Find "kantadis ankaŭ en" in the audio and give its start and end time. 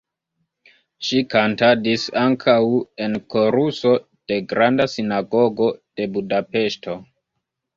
1.33-3.17